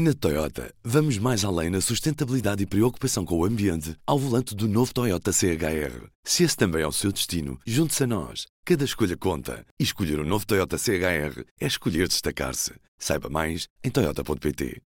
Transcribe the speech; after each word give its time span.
Na 0.00 0.14
Toyota, 0.14 0.72
vamos 0.84 1.18
mais 1.18 1.44
além 1.44 1.70
na 1.70 1.80
sustentabilidade 1.80 2.62
e 2.62 2.66
preocupação 2.66 3.24
com 3.24 3.36
o 3.36 3.44
ambiente 3.44 3.96
ao 4.06 4.16
volante 4.16 4.54
do 4.54 4.68
novo 4.68 4.94
Toyota 4.94 5.32
CHR. 5.32 6.06
Se 6.22 6.44
esse 6.44 6.56
também 6.56 6.82
é 6.82 6.86
o 6.86 6.92
seu 6.92 7.10
destino, 7.10 7.58
junte-se 7.66 8.04
a 8.04 8.06
nós. 8.06 8.46
Cada 8.64 8.84
escolha 8.84 9.16
conta. 9.16 9.66
E 9.76 9.82
escolher 9.82 10.20
o 10.20 10.22
um 10.22 10.24
novo 10.24 10.46
Toyota 10.46 10.78
CHR 10.78 11.42
é 11.60 11.66
escolher 11.66 12.06
destacar-se. 12.06 12.74
Saiba 12.96 13.28
mais 13.28 13.66
em 13.82 13.90
Toyota.pt. 13.90 14.80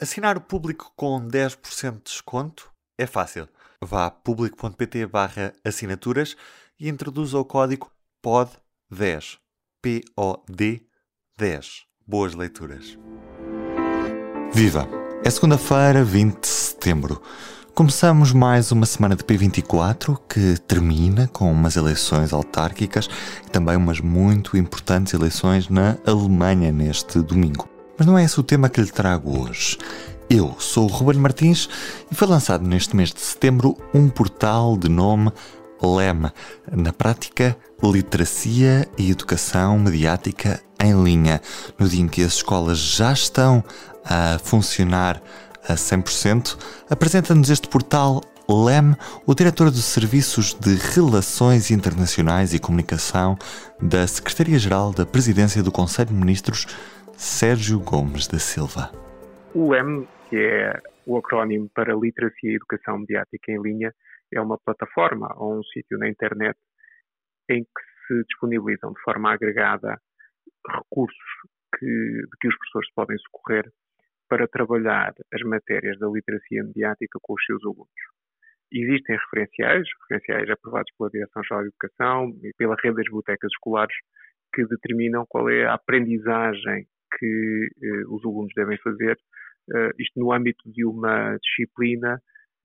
Assinar 0.00 0.36
o 0.36 0.42
público 0.42 0.92
com 0.94 1.20
10% 1.26 1.96
de 1.96 2.02
desconto 2.04 2.70
é 2.96 3.08
fácil. 3.08 3.48
Vá 3.80 4.06
a 4.06 4.10
público.pt 4.12 5.06
barra 5.06 5.52
assinaturas 5.64 6.36
e 6.78 6.88
introduza 6.88 7.36
o 7.36 7.44
código 7.44 7.90
POD10. 8.24 9.38
P-O-D 9.82 10.86
10. 11.36 11.82
Boas 12.06 12.34
leituras. 12.36 12.96
Viva! 14.54 14.88
É 15.24 15.30
segunda-feira, 15.30 16.04
20 16.04 16.40
de 16.40 16.46
setembro. 16.46 17.20
Começamos 17.74 18.30
mais 18.30 18.70
uma 18.70 18.86
semana 18.86 19.16
de 19.16 19.24
P24 19.24 20.16
que 20.28 20.56
termina 20.60 21.28
com 21.32 21.50
umas 21.50 21.74
eleições 21.74 22.32
autárquicas 22.32 23.10
e 23.44 23.50
também 23.50 23.74
umas 23.74 23.98
muito 23.98 24.56
importantes 24.56 25.12
eleições 25.12 25.68
na 25.68 25.96
Alemanha 26.06 26.70
neste 26.70 27.18
domingo. 27.18 27.68
Mas 27.98 28.06
não 28.06 28.16
é 28.16 28.22
esse 28.22 28.38
o 28.38 28.44
tema 28.44 28.68
que 28.68 28.80
lhe 28.80 28.92
trago 28.92 29.40
hoje. 29.40 29.76
Eu 30.30 30.54
sou 30.60 30.84
o 30.84 30.92
Ruben 30.92 31.18
Martins 31.18 31.68
e 32.08 32.14
foi 32.14 32.28
lançado 32.28 32.64
neste 32.64 32.94
mês 32.94 33.12
de 33.12 33.22
setembro 33.22 33.76
um 33.92 34.08
portal 34.08 34.76
de 34.76 34.88
nome 34.88 35.32
LEM, 35.82 36.30
na 36.70 36.92
prática 36.92 37.56
Literacia 37.82 38.88
e 38.96 39.10
Educação 39.10 39.80
Mediática 39.80 40.62
em 40.80 41.02
Linha, 41.02 41.40
no 41.78 41.88
dia 41.88 42.02
em 42.02 42.08
que 42.08 42.22
as 42.22 42.34
escolas 42.34 42.78
já 42.78 43.12
estão 43.12 43.64
a 44.04 44.38
funcionar 44.38 45.20
a 45.68 45.74
100%, 45.74 46.58
apresenta-nos 46.90 47.50
este 47.50 47.68
portal 47.68 48.20
LEM, 48.48 48.94
o 49.26 49.34
diretor 49.34 49.70
dos 49.70 49.84
Serviços 49.84 50.52
de 50.52 50.74
Relações 50.94 51.70
Internacionais 51.70 52.52
e 52.52 52.60
Comunicação 52.60 53.38
da 53.80 54.06
Secretaria-Geral 54.06 54.92
da 54.92 55.06
Presidência 55.06 55.62
do 55.62 55.72
Conselho 55.72 56.10
de 56.10 56.14
Ministros, 56.14 56.66
Sérgio 57.16 57.80
Gomes 57.80 58.28
da 58.28 58.38
Silva. 58.38 58.90
O 59.54 59.70
LEM, 59.72 60.06
que 60.28 60.36
é 60.36 60.78
o 61.06 61.16
acrónimo 61.16 61.70
para 61.74 61.94
Literacia 61.94 62.50
e 62.52 62.56
Educação 62.56 62.98
Mediática 62.98 63.50
em 63.50 63.62
Linha, 63.62 63.94
é 64.30 64.40
uma 64.40 64.58
plataforma 64.58 65.32
ou 65.36 65.58
um 65.58 65.62
sítio 65.62 65.96
na 65.96 66.08
internet 66.08 66.58
em 67.48 67.62
que 67.62 67.82
se 68.06 68.24
disponibilizam 68.28 68.92
de 68.92 69.00
forma 69.00 69.32
agregada 69.32 69.98
recursos 70.68 71.18
que, 71.78 71.86
de 71.86 72.36
que 72.40 72.48
os 72.48 72.56
professores 72.56 72.92
podem 72.94 73.16
socorrer 73.18 73.70
para 74.28 74.48
trabalhar 74.48 75.12
as 75.32 75.42
matérias 75.42 75.98
da 75.98 76.08
literacia 76.08 76.62
mediática 76.64 77.18
com 77.22 77.34
os 77.34 77.44
seus 77.44 77.62
alunos. 77.64 77.88
Existem 78.72 79.16
referenciais, 79.16 79.86
referenciais 80.02 80.50
aprovados 80.50 80.90
pela 80.96 81.10
Direção-Geral 81.10 81.62
de 81.62 81.68
Educação 81.68 82.30
e 82.42 82.52
pela 82.56 82.76
rede 82.82 82.96
das 82.96 83.04
bibliotecas 83.04 83.50
escolares, 83.52 83.94
que 84.52 84.66
determinam 84.66 85.24
qual 85.28 85.48
é 85.48 85.66
a 85.66 85.74
aprendizagem 85.74 86.86
que 87.18 87.68
eh, 87.82 88.04
os 88.08 88.24
alunos 88.24 88.52
devem 88.56 88.78
fazer, 88.78 89.16
eh, 89.74 89.90
isto 89.98 90.18
no 90.18 90.32
âmbito 90.32 90.68
de 90.72 90.84
uma 90.84 91.36
disciplina, 91.38 92.20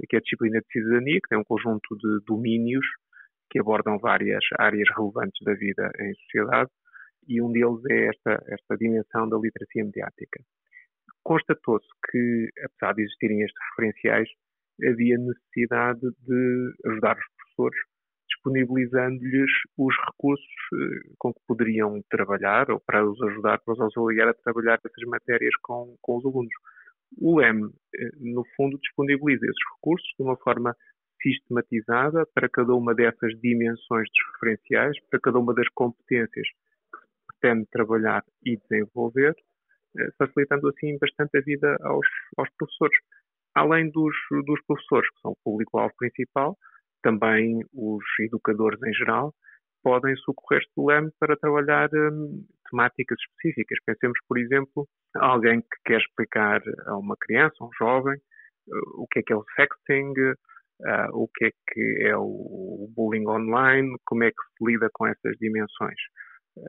que 0.08 0.16
é 0.16 0.20
a 0.20 0.22
disciplina 0.22 0.60
de 0.62 0.68
cidadania, 0.72 1.20
que 1.22 1.30
tem 1.30 1.38
um 1.38 1.44
conjunto 1.44 1.96
de 1.98 2.26
domínios 2.26 2.86
que 3.52 3.60
abordam 3.60 4.00
várias 4.00 4.44
áreas 4.58 4.88
relevantes 4.96 5.44
da 5.44 5.54
vida 5.54 5.92
em 6.00 6.14
sociedade, 6.16 6.70
e 7.28 7.42
um 7.42 7.52
deles 7.52 7.84
é 7.92 8.08
esta, 8.08 8.44
esta 8.48 8.78
dimensão 8.78 9.30
da 9.30 9.38
literacia 9.38 9.84
mediática 9.84 10.42
constatou-se 11.24 11.88
que, 12.10 12.50
apesar 12.64 12.94
de 12.94 13.04
existirem 13.04 13.42
estes 13.42 13.60
referenciais, 13.72 14.30
havia 14.88 15.18
necessidade 15.18 16.02
de 16.02 16.74
ajudar 16.86 17.18
os 17.18 17.26
professores, 17.36 17.80
disponibilizando-lhes 18.30 19.52
os 19.78 19.96
recursos 20.08 20.46
eh, 20.74 21.14
com 21.18 21.34
que 21.34 21.42
poderiam 21.48 22.02
trabalhar 22.10 22.72
ou 22.72 22.80
para 22.80 23.06
os 23.06 23.22
ajudar, 23.22 23.60
para 23.60 23.74
os 23.74 23.80
auxiliar 23.80 24.30
a 24.30 24.34
trabalhar 24.34 24.80
essas 24.86 25.10
matérias 25.10 25.54
com, 25.64 25.96
com 26.02 26.18
os 26.18 26.26
alunos. 26.26 26.54
O 27.18 27.40
LEM, 27.40 27.70
eh, 27.96 28.10
no 28.20 28.46
fundo, 28.56 28.78
disponibiliza 28.80 29.46
esses 29.46 29.76
recursos 29.76 30.08
de 30.18 30.24
uma 30.24 30.38
forma 30.38 30.76
sistematizada 31.22 32.26
para 32.34 32.48
cada 32.48 32.74
uma 32.74 32.96
dessas 32.96 33.34
dimensões 33.42 34.08
dos 34.10 34.34
referenciais, 34.34 34.98
para 35.10 35.20
cada 35.20 35.40
uma 35.40 35.54
das 35.54 35.68
competências 35.70 36.48
que 36.94 37.00
se 37.00 37.40
pretende 37.40 37.68
trabalhar 37.72 38.24
e 38.46 38.58
desenvolver, 38.58 39.36
facilitando 40.18 40.70
assim 40.70 40.98
bastante 41.00 41.38
a 41.38 41.42
vida 41.42 41.78
aos, 41.82 42.08
aos 42.38 42.50
professores. 42.58 42.98
Além 43.56 43.90
dos, 43.90 44.16
dos 44.46 44.62
professores, 44.66 45.10
que 45.10 45.22
são 45.22 45.32
o 45.32 45.38
público-alvo 45.44 45.94
principal, 45.98 46.58
também 47.02 47.60
os 47.74 48.04
educadores 48.20 48.82
em 48.84 48.94
geral 48.94 49.34
podem 49.84 50.16
socorrer-se 50.18 50.70
do 50.76 50.86
LEM 50.86 51.10
para 51.20 51.38
trabalhar 51.38 51.90
hum, 51.94 52.46
temáticas 52.70 53.18
específicas. 53.22 53.80
Pensemos, 53.86 54.20
por 54.28 54.38
exemplo, 54.38 54.88
alguém 55.16 55.62
que 55.62 55.78
quer 55.86 56.00
explicar 56.00 56.62
a 56.86 56.98
uma 56.98 57.16
criança, 57.18 57.56
a 57.62 57.66
um 57.66 57.70
jovem, 57.78 58.16
uh, 58.68 59.02
o 59.02 59.08
que 59.08 59.20
é 59.20 59.24
que 59.24 59.34
é 59.34 59.36
o 59.36 59.46
sexting, 59.56 60.14
uh, 60.20 61.10
o 61.14 61.28
que 61.34 61.46
é 61.46 61.52
que 61.72 62.08
é 62.08 62.18
o 62.18 62.92
bullying 62.96 63.28
online, 63.28 63.96
como 64.06 64.24
é 64.26 64.32
que 64.32 64.44
se 64.58 64.66
lida 64.66 64.90
com 64.94 65.08
essas 65.08 65.36
dimensões 65.38 66.00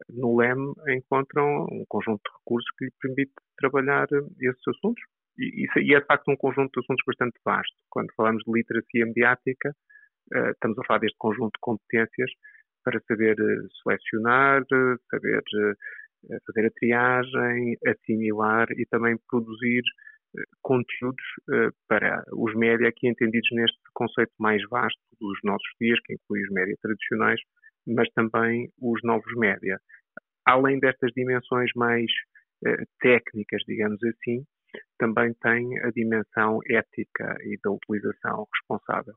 no 0.08 0.36
LEM 0.36 0.72
encontram 0.88 1.64
um 1.70 1.84
conjunto 1.88 2.20
de 2.24 2.38
recursos 2.38 2.70
que 2.78 2.84
lhe 2.84 2.92
permite 3.00 3.32
trabalhar 3.58 4.06
esses 4.40 4.68
assuntos. 4.68 5.02
E, 5.38 5.66
e 5.76 5.94
é 5.94 6.00
de 6.00 6.06
facto 6.06 6.30
um 6.30 6.36
conjunto 6.36 6.72
de 6.72 6.84
assuntos 6.84 7.04
bastante 7.06 7.38
vasto. 7.44 7.74
Quando 7.88 8.12
falamos 8.14 8.42
de 8.44 8.52
literacia 8.52 9.06
mediática, 9.06 9.74
uh, 10.34 10.50
estamos 10.50 10.78
a 10.78 10.84
falar 10.84 11.00
deste 11.00 11.16
conjunto 11.18 11.54
de 11.54 11.60
competências 11.60 12.30
para 12.84 13.00
saber 13.08 13.40
uh, 13.40 13.68
selecionar, 13.82 14.64
saber 15.10 15.42
fazer 16.46 16.66
a 16.66 16.70
triagem, 16.72 17.78
assimilar 17.86 18.70
e 18.72 18.84
também 18.90 19.16
produzir 19.30 19.82
conteúdos 20.60 21.24
para 21.88 22.22
os 22.34 22.54
média 22.54 22.88
aqui 22.88 23.08
entendidos 23.08 23.48
neste 23.52 23.78
conceito 23.94 24.32
mais 24.38 24.62
vasto 24.68 25.00
dos 25.18 25.38
nossos 25.42 25.66
dias, 25.80 25.98
que 26.04 26.12
inclui 26.12 26.42
os 26.42 26.50
média 26.50 26.76
tradicionais, 26.82 27.40
mas 27.86 28.08
também 28.10 28.68
os 28.80 29.00
novos 29.02 29.34
média. 29.36 29.78
Além 30.46 30.78
destas 30.80 31.12
dimensões 31.14 31.70
mais 31.76 32.06
eh, 32.66 32.84
técnicas, 33.00 33.62
digamos 33.66 34.02
assim, 34.04 34.44
também 34.98 35.34
tem 35.42 35.78
a 35.80 35.90
dimensão 35.90 36.60
ética 36.68 37.36
e 37.42 37.58
da 37.62 37.70
utilização 37.70 38.46
responsável. 38.54 39.14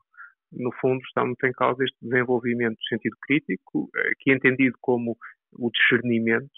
No 0.51 0.71
fundo, 0.79 1.01
está 1.05 1.25
muito 1.25 1.45
em 1.45 1.51
causa 1.51 1.83
este 1.83 1.97
desenvolvimento 2.01 2.75
do 2.75 2.83
sentido 2.85 3.17
crítico, 3.21 3.89
eh, 3.95 4.11
que 4.19 4.31
é 4.31 4.35
entendido 4.35 4.75
como 4.81 5.17
o 5.53 5.71
discernimento 5.71 6.51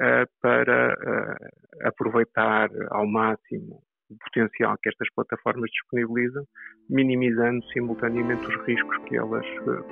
eh, 0.00 0.26
para 0.42 0.92
eh, 0.92 1.88
aproveitar 1.88 2.70
ao 2.90 3.06
máximo 3.06 3.82
o 4.10 4.16
potencial 4.24 4.76
que 4.82 4.88
estas 4.88 5.08
plataformas 5.14 5.70
disponibilizam, 5.70 6.44
minimizando 6.88 7.64
simultaneamente 7.72 8.46
os 8.46 8.66
riscos 8.66 8.96
que 9.04 9.16
elas 9.16 9.46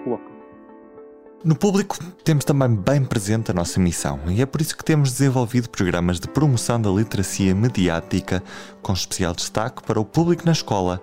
colocam. 0.05 0.38
No 1.45 1.55
público 1.55 1.97
temos 2.25 2.45
também 2.45 2.75
bem 2.75 3.05
presente 3.05 3.53
a 3.53 3.55
nossa 3.55 3.79
missão 3.79 4.19
e 4.29 4.43
é 4.43 4.47
por 4.47 4.61
isso 4.61 4.77
que 4.77 4.85
temos 4.85 5.13
desenvolvido 5.13 5.71
programas 5.71 6.19
de 6.19 6.27
promoção 6.27 6.83
da 6.83 6.91
literacia 6.91 7.55
mediática 7.55 8.43
com 8.83 8.93
especial 8.93 9.33
destaque 9.33 9.85
para 9.85 10.01
o 10.01 10.05
público 10.05 10.45
na 10.45 10.51
escola 10.51 11.01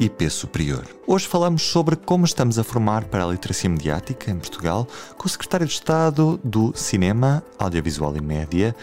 e 0.00 0.10
P 0.10 0.28
superior. 0.28 0.84
Hoje 1.06 1.28
falamos 1.28 1.62
sobre 1.62 1.94
como 1.94 2.24
estamos 2.24 2.58
a 2.58 2.64
formar 2.64 3.04
para 3.04 3.24
a 3.24 3.28
literacia 3.28 3.70
mediática 3.70 4.28
em 4.28 4.38
Portugal 4.38 4.88
com 5.16 5.26
o 5.26 5.28
secretário 5.28 5.66
de 5.66 5.74
Estado 5.74 6.40
do 6.42 6.76
Cinema, 6.76 7.44
Audiovisual 7.56 8.16
e 8.16 8.20
Média, 8.20 8.74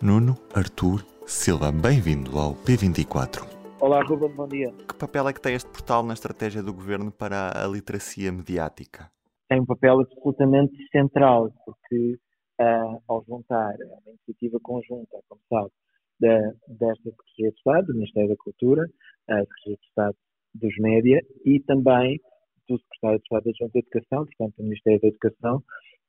Nuno 0.00 0.38
Artur 0.54 1.04
Silva. 1.26 1.72
Bem-vindo 1.72 2.38
ao 2.38 2.54
P24. 2.54 3.42
Olá, 3.80 4.00
Ruben, 4.04 4.30
bom 4.30 4.46
dia. 4.46 4.72
Que 4.86 4.94
papel 4.94 5.28
é 5.28 5.32
que 5.32 5.40
tem 5.40 5.56
este 5.56 5.68
portal 5.68 6.04
na 6.04 6.14
estratégia 6.14 6.62
do 6.62 6.72
governo 6.72 7.10
para 7.10 7.50
a 7.52 7.66
literacia 7.66 8.30
mediática? 8.30 9.10
Tem 9.52 9.60
um 9.60 9.66
papel 9.66 10.00
absolutamente 10.00 10.74
central, 10.90 11.52
porque 11.66 12.14
uh, 12.58 13.02
ao 13.06 13.22
juntar 13.28 13.74
uma 13.74 14.00
iniciativa 14.06 14.58
conjunta, 14.62 15.18
como 15.28 15.42
sabe, 15.46 15.70
da, 16.18 16.38
desta 16.68 17.10
Secretaria 17.10 17.50
de 17.50 17.56
Estado, 17.58 17.86
do 17.86 17.94
Ministério 17.94 18.28
da 18.30 18.36
Cultura, 18.36 18.86
a 19.28 19.40
Secretaria 19.40 19.76
de 19.76 19.86
Estado 19.88 20.16
dos 20.54 20.78
Média 20.78 21.20
e 21.44 21.60
também 21.60 22.18
do 22.66 22.78
Secretário 22.78 23.18
de 23.18 23.24
Estado 23.24 23.44
da 23.44 23.52
Junta 23.58 23.72
de 23.72 23.78
Educação, 23.80 24.24
portanto, 24.24 24.54
do 24.56 24.64
Ministério 24.64 25.00
da 25.02 25.08
Educação, 25.08 25.62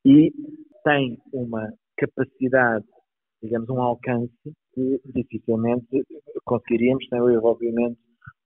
e 0.06 0.31
tem 0.86 1.18
uma 1.34 1.69
capacidade, 1.98 2.86
digamos, 3.42 3.69
um 3.69 3.81
alcance 3.81 4.31
que 4.74 5.01
dificilmente 5.13 6.01
conseguiríamos 6.46 7.06
sem 7.10 7.19
o 7.19 7.30
envolvimento 7.30 8.00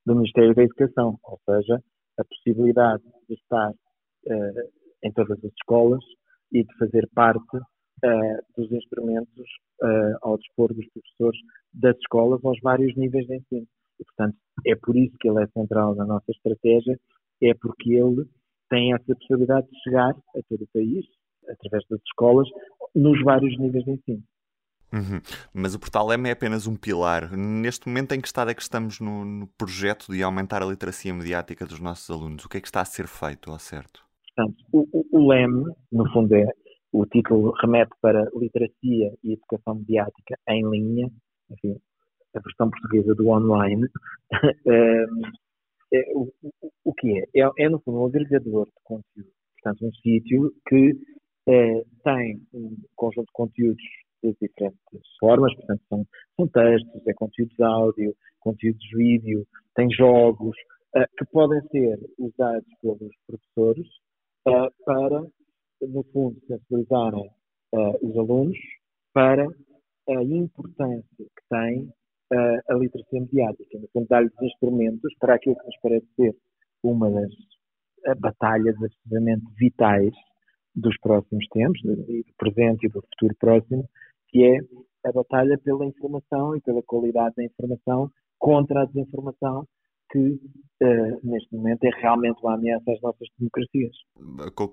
do 0.07 0.15
Ministério 0.15 0.55
da 0.55 0.63
Educação, 0.63 1.19
ou 1.23 1.39
seja, 1.45 1.83
a 2.17 2.23
possibilidade 2.23 3.03
de 3.29 3.35
estar 3.35 3.69
uh, 3.71 4.76
em 5.03 5.11
todas 5.11 5.37
as 5.43 5.51
escolas 5.53 6.03
e 6.51 6.63
de 6.63 6.77
fazer 6.77 7.07
parte 7.13 7.57
uh, 7.57 8.37
dos 8.57 8.71
instrumentos 8.71 9.45
uh, 9.81 10.17
ao 10.21 10.37
dispor 10.37 10.73
dos 10.73 10.85
professores 10.89 11.39
das 11.73 11.95
escolas 11.97 12.43
aos 12.43 12.59
vários 12.61 12.95
níveis 12.95 13.25
de 13.27 13.35
ensino. 13.35 13.67
E, 13.99 14.03
portanto, 14.03 14.37
é 14.65 14.75
por 14.75 14.95
isso 14.95 15.15
que 15.19 15.29
ele 15.29 15.43
é 15.43 15.47
central 15.47 15.95
na 15.95 16.05
nossa 16.05 16.31
estratégia, 16.31 16.99
é 17.41 17.53
porque 17.55 17.93
ele 17.93 18.25
tem 18.69 18.93
essa 18.93 19.15
possibilidade 19.15 19.67
de 19.67 19.79
chegar 19.81 20.11
a 20.11 20.39
todo 20.49 20.63
o 20.63 20.67
país, 20.73 21.05
através 21.49 21.83
das 21.89 22.01
escolas, 22.07 22.47
nos 22.95 23.21
vários 23.23 23.57
níveis 23.57 23.85
de 23.85 23.91
ensino. 23.91 24.23
Uhum. 24.91 25.19
Mas 25.53 25.75
o 25.75 25.79
Portal 25.79 26.11
M 26.13 26.29
é 26.29 26.31
apenas 26.31 26.65
um 26.65 26.75
pilar. 26.75 27.35
Neste 27.35 27.87
momento, 27.87 28.13
em 28.13 28.21
que 28.21 28.27
estado 28.27 28.51
é 28.51 28.53
que 28.53 28.61
estamos 28.61 28.99
no, 28.99 29.25
no, 29.25 29.47
projeto 29.47 30.11
de 30.11 30.23
aumentar 30.23 30.63
a 30.63 30.65
literacia 30.65 31.13
mediática 31.13 31.65
dos 31.65 31.79
nossos 31.79 32.09
alunos? 32.09 32.45
O 32.45 32.49
que 32.49 32.57
é 32.57 32.61
que 32.61 32.67
está 32.67 32.81
a 32.81 32.85
ser 32.85 33.07
feito 33.07 33.51
ao 33.51 33.59
certo? 33.59 34.06
Portanto, 34.37 34.63
o, 34.71 34.87
o, 34.93 35.05
o 35.11 35.27
LEM, 35.27 35.63
no 35.91 36.11
fundo, 36.13 36.35
é 36.35 36.45
o 36.93 37.05
título 37.07 37.51
remete 37.59 37.91
para 38.01 38.29
Literacia 38.35 39.11
e 39.23 39.33
Educação 39.33 39.75
Mediática 39.75 40.37
em 40.47 40.69
Linha, 40.69 41.09
enfim, 41.49 41.75
a 42.35 42.39
versão 42.39 42.69
portuguesa 42.69 43.15
do 43.15 43.29
online. 43.29 43.87
é, 45.91 46.03
o, 46.13 46.31
o, 46.85 46.93
que 46.93 47.17
é? 47.17 47.23
é? 47.41 47.49
é? 47.57 47.69
no 47.69 47.79
fundo, 47.79 47.99
um 47.99 48.05
agregador 48.05 48.67
de 48.67 48.73
conteúdo. 48.83 49.31
Portanto, 49.55 49.87
um 49.87 49.91
sítio 49.93 50.53
que 50.67 50.93
é, 51.49 51.83
tem 52.03 52.39
um 52.53 52.77
conjunto 52.95 53.25
de 53.25 53.33
conteúdos 53.33 53.83
de 54.23 54.35
diferentes 54.39 55.17
formas, 55.19 55.53
portanto, 55.55 55.81
são, 55.89 56.05
são 56.35 56.47
textos, 56.47 57.07
é 57.07 57.13
conteúdos 57.13 57.59
áudio, 57.59 58.15
conteúdos 58.39 58.87
vídeo, 58.93 59.47
tem 59.75 59.89
jogos, 59.91 60.55
uh, 60.95 61.05
que 61.17 61.25
podem 61.31 61.61
ser 61.69 61.99
usados 62.19 62.67
pelos 62.81 63.15
professores 63.25 63.87
para, 64.85 65.25
no 65.81 66.03
fundo, 66.11 66.39
sensibilizarem 66.47 67.29
uh, 67.73 68.07
os 68.07 68.17
alunos 68.17 68.57
para 69.13 69.47
a 70.09 70.23
importância 70.23 71.03
que 71.17 71.43
tem 71.49 71.91
a 72.29 72.73
literacia 72.73 73.21
mediática, 73.21 73.79
no 73.79 73.87
fundo, 73.87 74.07
dar-lhes 74.09 74.33
instrumentos 74.41 75.13
para 75.17 75.35
aquilo 75.35 75.55
que 75.55 75.65
nos 75.65 75.79
parece 75.81 76.05
ser 76.15 76.35
uma 76.83 77.09
das 77.09 77.31
batalhas 78.19 78.75
absolutamente 78.75 79.45
vitais 79.57 80.13
dos 80.75 80.95
próximos 80.99 81.47
tempos, 81.49 81.81
do 81.83 82.23
presente 82.37 82.85
e 82.85 82.89
do 82.89 83.01
futuro 83.01 83.35
próximo, 83.39 83.89
que 84.27 84.43
é 84.43 84.59
a 85.07 85.11
batalha 85.11 85.57
pela 85.57 85.85
informação 85.85 86.55
e 86.55 86.61
pela 86.61 86.83
qualidade 86.83 87.35
da 87.35 87.43
informação 87.43 88.11
contra 88.37 88.81
a 88.81 88.85
desinformação 88.85 89.65
que 90.09 90.19
uh, 90.19 91.19
neste 91.23 91.53
momento 91.55 91.83
é 91.83 91.89
realmente 92.01 92.39
uma 92.41 92.55
ameaça 92.55 92.91
às 92.91 93.01
nossas 93.01 93.27
democracias. 93.37 93.95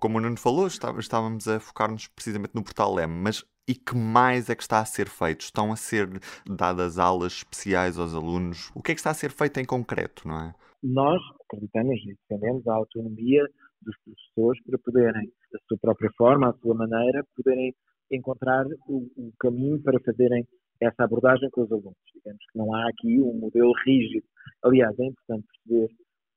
Como 0.01 0.19
o 0.19 0.21
Nuno 0.21 0.39
falou, 0.39 0.67
estávamos 0.67 1.49
a 1.49 1.61
focar-nos 1.61 2.09
precisamente 2.09 2.55
no 2.55 2.63
portal 2.63 2.99
M, 2.99 3.13
mas 3.13 3.45
e 3.69 3.75
que 3.75 3.97
mais 3.97 4.51
é 4.51 4.55
que 4.55 4.63
está 4.63 4.81
a 4.81 4.85
ser 4.85 5.09
feito? 5.09 5.41
Estão 5.41 5.73
a 5.73 5.77
ser 5.77 6.09
dadas 6.47 6.99
aulas 6.99 7.33
especiais 7.33 7.99
aos 7.99 8.15
alunos? 8.15 8.71
O 8.75 8.83
que 8.83 8.93
é 8.93 8.95
que 8.95 9.01
está 9.01 9.11
a 9.11 9.15
ser 9.15 9.31
feito 9.31 9.59
em 9.59 9.65
concreto, 9.65 10.29
não 10.29 10.39
é? 10.39 10.55
Nós 10.83 11.21
acreditamos 11.47 11.99
e 12.03 12.15
defendemos 12.29 12.67
a 12.67 12.75
autonomia 12.75 13.43
dos 13.81 13.97
professores 14.05 14.63
para 14.65 14.79
poderem, 14.79 15.33
da 15.51 15.59
sua 15.67 15.79
própria 15.79 16.11
forma, 16.17 16.51
à 16.51 16.53
sua 16.55 16.75
maneira, 16.75 17.25
poderem 17.35 17.75
encontrar 18.11 18.67
o, 18.87 19.09
o 19.17 19.33
caminho 19.39 19.83
para 19.83 19.99
fazerem 20.01 20.47
essa 20.81 21.05
abordagem 21.05 21.49
com 21.51 21.63
os 21.63 21.73
alunos. 21.73 21.97
Digamos 22.15 22.45
que 22.51 22.59
não 22.59 22.75
há 22.75 22.89
aqui 22.89 23.21
um 23.21 23.35
modelo 23.39 23.73
rígido. 23.85 24.27
Aliás, 24.63 24.99
é 24.99 25.05
importante 25.05 25.47
perceber 25.47 25.95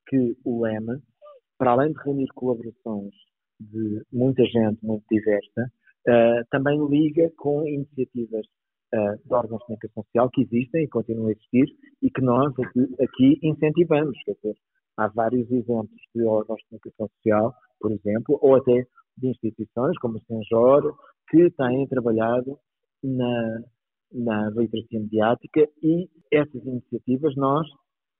que 0.07 0.37
o 0.45 0.63
lema, 0.63 0.99
para 1.57 1.71
além 1.71 1.91
de 1.91 1.99
reunir 2.03 2.27
colaborações 2.33 3.13
de 3.59 4.03
muita 4.11 4.43
gente 4.45 4.83
muito 4.83 5.03
diversa, 5.09 5.71
uh, 6.07 6.45
também 6.49 6.79
liga 6.87 7.29
com 7.37 7.67
iniciativas 7.67 8.45
uh, 8.93 9.17
de 9.25 9.33
órgãos 9.33 9.59
de 9.59 9.65
comunicação 9.65 10.03
social 10.03 10.29
que 10.31 10.41
existem 10.41 10.83
e 10.83 10.89
continuam 10.89 11.27
a 11.27 11.31
existir 11.31 11.65
e 12.01 12.09
que 12.09 12.21
nós 12.21 12.53
aqui, 12.59 12.95
aqui 13.01 13.39
incentivamos. 13.43 14.17
Quer 14.23 14.33
dizer, 14.33 14.55
há 14.97 15.07
vários 15.07 15.49
exemplos 15.51 16.01
de 16.15 16.23
órgãos 16.23 16.59
de 16.59 16.67
comunicação 16.69 17.07
social, 17.17 17.53
por 17.79 17.91
exemplo, 17.91 18.37
ou 18.41 18.55
até 18.55 18.85
de 19.17 19.27
instituições 19.27 19.97
como 19.99 20.17
o 20.17 20.21
Senjor, 20.21 20.95
que 21.29 21.49
têm 21.51 21.87
trabalhado 21.87 22.57
na, 23.03 23.61
na 24.11 24.49
literacia 24.49 24.99
mediática 24.99 25.67
e 25.83 26.09
essas 26.31 26.63
iniciativas 26.65 27.35
nós 27.35 27.67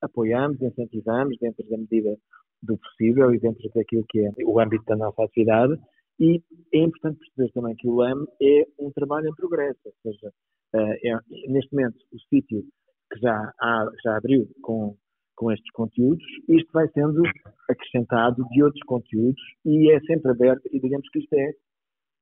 apoiamos, 0.02 0.62
incentivamos 0.62 1.38
dentro 1.40 1.68
da 1.70 1.78
medida 1.78 2.18
do 2.62 2.78
possível 2.78 3.34
e 3.34 3.40
dentro 3.40 3.70
daquilo 3.74 4.06
que 4.10 4.20
é 4.20 4.32
o 4.46 4.60
âmbito 4.60 4.84
da 4.86 4.96
nossa 4.96 5.24
atividade 5.24 5.80
e 6.20 6.42
é 6.74 6.80
importante 6.80 7.20
perceber 7.20 7.52
também 7.54 7.76
que 7.76 7.88
o 7.88 7.96
LAM 7.96 8.26
é 8.42 8.66
um 8.80 8.92
trabalho 8.92 9.30
em 9.30 9.36
progresso, 9.36 9.80
ou 9.86 9.94
seja, 10.02 10.32
eh, 10.74 11.10
é, 11.10 11.20
neste 11.48 11.74
momento 11.74 11.98
o 12.12 12.20
sítio 12.30 12.64
que 13.12 13.20
já, 13.20 13.54
há, 13.62 13.92
já 14.04 14.18
abriu 14.18 14.48
com, 14.62 14.96
com 15.36 15.52
estes 15.52 15.72
conteúdos, 15.72 16.26
isto 16.50 16.72
vai 16.74 16.88
sendo 16.90 17.22
acrescentado 17.70 18.44
de 18.50 18.64
outros 18.64 18.84
conteúdos 18.84 19.42
e 19.64 19.92
é 19.92 20.00
sempre 20.02 20.32
aberto 20.32 20.68
e 20.72 20.80
digamos 20.80 21.08
que 21.10 21.20
isto 21.20 21.34
é 21.34 21.52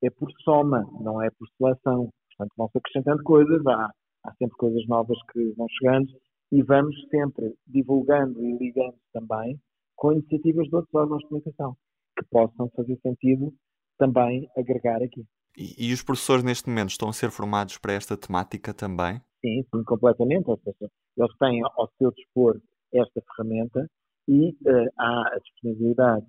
é 0.04 0.10
por 0.10 0.32
soma, 0.44 0.86
não 1.02 1.22
é 1.22 1.30
por 1.32 1.48
seleção. 1.58 2.10
Portanto, 2.38 2.54
vão-se 2.58 2.78
acrescentando 2.78 3.24
coisas, 3.24 3.66
há, 3.68 3.92
há 4.26 4.34
sempre 4.36 4.58
coisas 4.58 4.86
novas 4.88 5.18
que 5.32 5.54
vão 5.58 5.68
chegando 5.80 6.08
e 6.52 6.62
vamos 6.62 6.96
sempre 7.10 7.54
divulgando 7.68 8.44
e 8.44 8.58
ligando 8.58 8.96
também 9.14 9.60
com 9.96 10.12
iniciativas 10.12 10.68
de 10.68 10.76
outros 10.76 10.94
órgãos 10.94 11.22
de 11.22 11.28
comunicação 11.30 11.76
que 12.18 12.26
possam 12.30 12.70
fazer 12.76 13.00
sentido 13.02 13.54
também 13.98 14.48
agregar 14.58 15.02
aqui. 15.02 15.26
E, 15.58 15.90
e, 15.90 15.94
os 15.94 16.04
professores 16.04 16.44
neste 16.44 16.68
momento 16.68 16.90
estão 16.90 17.08
a 17.08 17.14
ser 17.14 17.32
formados 17.32 17.78
para 17.78 17.94
esta 17.94 18.18
temática 18.18 18.74
também? 18.74 19.22
Sim, 19.40 19.64
sim, 19.74 19.84
completamente. 19.86 20.50
Ou 20.50 20.58
seja, 20.58 20.92
eles 21.18 21.38
têm 21.38 21.62
ao 21.64 21.90
seu 21.98 22.12
dispor 22.12 22.60
esta 22.94 23.22
ferramenta 23.22 23.90
e 24.28 24.50
uh, 24.50 24.92
há 24.98 25.36
a 25.36 25.40
disponibilidade 25.40 26.26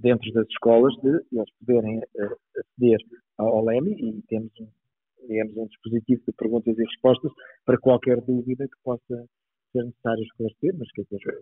dentro 0.00 0.32
das 0.32 0.46
escolas 0.48 0.94
de 0.96 1.08
eles 1.32 1.50
poderem 1.60 1.98
uh, 1.98 2.36
aceder 2.58 2.98
ao 3.38 3.64
LEMI 3.64 3.92
e 3.92 4.22
temos 4.22 4.50
um, 4.60 4.68
digamos, 5.26 5.56
um 5.56 5.66
dispositivo 5.66 6.22
de 6.26 6.32
perguntas 6.32 6.78
e 6.78 6.82
respostas 6.82 7.32
para 7.64 7.78
qualquer 7.78 8.20
dúvida 8.20 8.66
que 8.66 8.76
possa 8.82 9.26
ser 9.72 9.84
necessário 9.84 10.22
esclarecer, 10.22 10.74
mas 10.78 10.90
quer 10.92 11.02
dizer, 11.02 11.38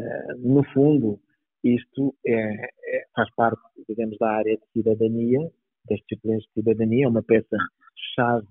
uh, 0.00 0.38
no 0.38 0.64
fundo, 0.72 1.20
isto 1.62 2.14
é, 2.26 2.34
é, 2.34 3.06
faz 3.14 3.28
parte, 3.34 3.60
digamos, 3.88 4.16
da 4.18 4.30
área 4.30 4.56
de 4.56 4.62
cidadania, 4.72 5.40
das 5.88 5.98
disciplinas 6.00 6.42
de 6.44 6.52
cidadania, 6.54 7.04
é 7.04 7.08
uma 7.08 7.22
peça-chave 7.22 8.46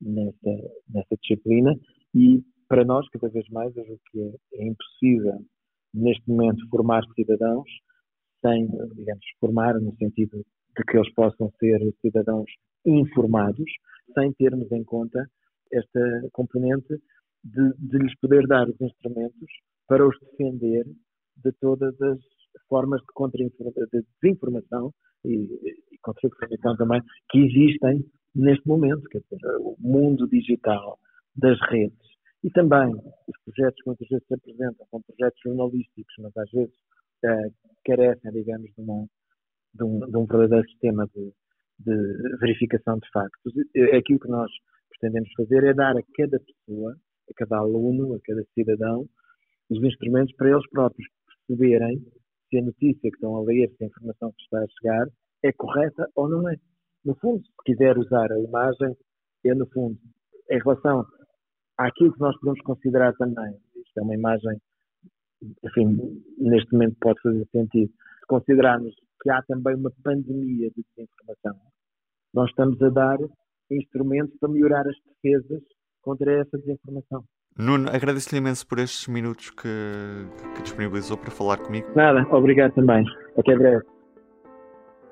nessa, 0.00 0.72
nessa 0.88 1.16
disciplina 1.20 1.74
e 2.14 2.42
para 2.68 2.84
nós, 2.84 3.08
cada 3.10 3.28
vez 3.28 3.48
mais, 3.50 3.76
eu 3.76 3.84
julgo 3.84 4.00
que 4.10 4.20
é, 4.20 4.62
é 4.62 4.66
impossível 4.66 5.44
neste 5.94 6.28
momento, 6.28 6.68
formar 6.68 7.02
cidadãos 7.14 7.68
sem, 8.44 8.66
digamos, 8.94 9.24
formar 9.40 9.80
no 9.80 9.94
sentido 9.96 10.44
de 10.76 10.84
que 10.84 10.96
eles 10.96 11.12
possam 11.14 11.50
ser 11.58 11.80
cidadãos 12.00 12.50
informados, 12.84 13.70
sem 14.14 14.32
termos 14.34 14.70
em 14.72 14.84
conta 14.84 15.28
esta 15.72 16.00
componente 16.32 17.00
de, 17.44 17.72
de 17.78 17.98
lhes 17.98 18.18
poder 18.20 18.46
dar 18.46 18.68
os 18.68 18.80
instrumentos 18.80 19.50
para 19.88 20.06
os 20.06 20.16
defender 20.20 20.84
de 21.36 21.52
todas 21.60 22.00
as 22.02 22.18
formas 22.68 23.00
de, 23.00 23.06
contra 23.14 23.44
de 23.44 24.04
desinformação 24.22 24.92
e, 25.24 25.44
e 25.92 25.98
contra-informação 26.02 26.76
também 26.76 27.02
que 27.30 27.38
existem 27.38 28.04
neste 28.34 28.66
momento, 28.66 29.02
quer 29.08 29.20
dizer, 29.20 29.38
o 29.60 29.76
mundo 29.78 30.28
digital 30.28 30.98
das 31.34 31.58
redes. 31.70 31.98
E 32.44 32.50
também 32.50 32.94
os 32.94 33.44
projetos 33.44 33.82
que 33.82 33.88
muitas 33.88 34.08
vezes 34.08 34.26
se 34.26 34.34
apresentam 34.34 34.86
são 34.90 35.02
projetos 35.02 35.40
jornalísticos, 35.44 36.14
mas 36.18 36.36
às 36.36 36.50
vezes 36.50 36.74
uh, 37.24 37.52
carecem, 37.84 38.30
digamos, 38.32 38.70
de, 38.74 38.80
uma, 38.80 39.06
de, 39.74 39.84
um, 39.84 39.98
de 40.00 40.16
um 40.16 40.26
verdadeiro 40.26 40.68
sistema 40.68 41.08
de, 41.14 41.32
de 41.78 42.36
verificação 42.40 42.98
de 42.98 43.08
factos. 43.10 43.52
Aquilo 43.96 44.20
que 44.20 44.28
nós 44.28 44.50
pretendemos 44.90 45.30
fazer 45.36 45.64
é 45.64 45.74
dar 45.74 45.96
a 45.96 46.02
cada 46.16 46.40
pessoa, 46.40 46.96
a 47.28 47.34
cada 47.34 47.58
aluno, 47.58 48.14
a 48.14 48.18
cada 48.24 48.42
cidadão, 48.54 49.06
os 49.70 49.82
instrumentos 49.82 50.34
para 50.36 50.50
eles 50.50 50.68
próprios 50.70 51.08
perceberem 51.46 52.00
se 52.48 52.58
a 52.58 52.62
notícia 52.62 53.10
que 53.10 53.16
estão 53.16 53.36
a 53.36 53.42
ler, 53.42 53.68
se 53.76 53.84
a 53.84 53.86
informação 53.86 54.32
que 54.32 54.42
está 54.42 54.60
a 54.60 54.66
chegar 54.80 55.06
é 55.42 55.52
correta 55.52 56.08
ou 56.14 56.28
não 56.28 56.48
é. 56.48 56.56
No 57.04 57.14
fundo, 57.16 57.42
se 57.44 57.52
quiser 57.64 57.98
usar 57.98 58.30
a 58.32 58.40
imagem, 58.40 58.96
é 59.44 59.54
no 59.54 59.66
fundo, 59.66 59.98
em 60.50 60.58
relação 60.58 61.04
aquilo 61.78 62.12
que 62.12 62.20
nós 62.20 62.38
podemos 62.40 62.60
considerar 62.62 63.12
também, 63.14 63.54
isto 63.76 63.98
é 63.98 64.02
uma 64.02 64.14
imagem, 64.14 64.58
enfim, 65.64 66.24
neste 66.38 66.72
momento 66.72 66.96
pode 67.00 67.20
fazer 67.20 67.46
sentido, 67.52 67.92
se 68.26 68.28
considerarmos 68.28 68.94
que 69.22 69.30
há 69.30 69.40
também 69.42 69.76
uma 69.76 69.92
pandemia 70.02 70.70
de 70.70 70.84
desinformação, 70.96 71.60
nós 72.34 72.50
estamos 72.50 72.80
a 72.82 72.88
dar 72.90 73.18
instrumentos 73.70 74.36
para 74.38 74.50
melhorar 74.50 74.84
as 74.86 74.96
defesas 75.06 75.62
contra 76.02 76.40
essa 76.40 76.58
desinformação. 76.58 77.24
Nuno, 77.58 77.88
agradeço-lhe 77.90 78.38
imenso 78.38 78.66
por 78.66 78.78
estes 78.78 79.08
minutos 79.08 79.50
que, 79.50 79.68
que 80.54 80.62
disponibilizou 80.62 81.16
para 81.16 81.30
falar 81.30 81.58
comigo. 81.58 81.88
Nada, 81.96 82.26
obrigado 82.30 82.74
também. 82.74 83.04
Até 83.36 83.56
breve. 83.56 83.82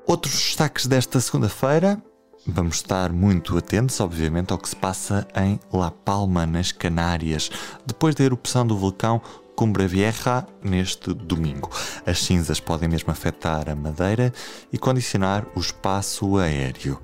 Outros 0.06 0.34
destaques 0.34 0.86
desta 0.86 1.18
segunda-feira 1.20 2.02
Vamos 2.46 2.76
estar 2.76 3.10
muito 3.10 3.56
atentos, 3.56 3.98
obviamente, 4.00 4.52
ao 4.52 4.58
que 4.58 4.68
se 4.68 4.76
passa 4.76 5.26
em 5.34 5.58
La 5.72 5.90
Palma, 5.90 6.44
nas 6.44 6.72
Canárias, 6.72 7.50
depois 7.86 8.14
da 8.14 8.22
erupção 8.22 8.66
do 8.66 8.76
vulcão 8.76 9.22
Cumbra 9.54 9.86
Vieja 9.86 10.46
neste 10.62 11.14
domingo. 11.14 11.70
As 12.04 12.20
cinzas 12.22 12.60
podem 12.60 12.88
mesmo 12.88 13.10
afetar 13.10 13.68
a 13.68 13.74
madeira 13.74 14.32
e 14.72 14.78
condicionar 14.78 15.46
o 15.54 15.60
espaço 15.60 16.38
aéreo. 16.38 17.00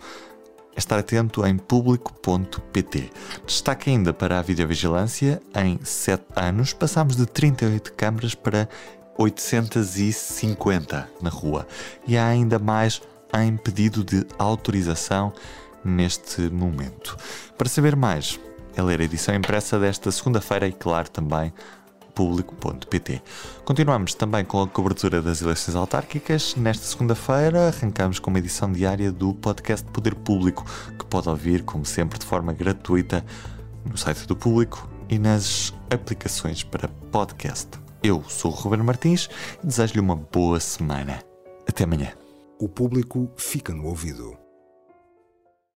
Estar 0.76 0.98
atento 0.98 1.46
em 1.46 1.56
público.pt. 1.56 3.10
Destaque 3.46 3.90
ainda 3.90 4.12
para 4.12 4.38
a 4.38 4.42
videovigilância. 4.42 5.40
Em 5.54 5.78
7 5.82 6.24
anos, 6.36 6.72
passamos 6.72 7.16
de 7.16 7.26
38 7.26 7.92
câmaras 7.92 8.34
para 8.34 8.68
850 9.18 11.08
na 11.20 11.30
rua. 11.30 11.66
E 12.06 12.16
há 12.16 12.26
ainda 12.26 12.58
mais 12.58 13.02
em 13.38 13.56
pedido 13.56 14.02
de 14.02 14.26
autorização 14.38 15.32
neste 15.84 16.42
momento. 16.42 17.16
Para 17.56 17.68
saber 17.68 17.94
mais, 17.96 18.40
é 18.76 18.82
ler 18.82 19.00
a 19.00 19.04
edição 19.04 19.34
impressa 19.34 19.78
desta 19.78 20.10
segunda-feira 20.10 20.66
e, 20.68 20.72
claro, 20.72 21.10
também 21.10 21.52
público.pt. 22.20 23.22
Continuamos 23.64 24.12
também 24.12 24.44
com 24.44 24.60
a 24.60 24.68
cobertura 24.68 25.22
das 25.22 25.40
eleições 25.40 25.74
autárquicas. 25.74 26.54
Nesta 26.54 26.84
segunda-feira 26.84 27.68
arrancamos 27.68 28.18
com 28.18 28.28
uma 28.28 28.38
edição 28.38 28.70
diária 28.70 29.10
do 29.10 29.32
podcast 29.32 29.86
Poder 29.90 30.14
Público, 30.14 30.66
que 30.98 31.06
pode 31.06 31.30
ouvir, 31.30 31.62
como 31.62 31.86
sempre, 31.86 32.18
de 32.18 32.26
forma 32.26 32.52
gratuita 32.52 33.24
no 33.86 33.96
site 33.96 34.26
do 34.26 34.36
Público 34.36 34.86
e 35.08 35.18
nas 35.18 35.72
aplicações 35.90 36.62
para 36.62 36.88
podcast. 37.10 37.70
Eu 38.02 38.22
sou 38.28 38.50
o 38.50 38.54
Ruben 38.54 38.82
Martins 38.82 39.30
e 39.64 39.66
desejo-lhe 39.66 40.00
uma 40.00 40.16
boa 40.16 40.60
semana. 40.60 41.22
Até 41.66 41.84
amanhã. 41.84 42.12
O 42.58 42.68
público 42.68 43.30
fica 43.34 43.72
no 43.72 43.86
ouvido. 43.86 44.49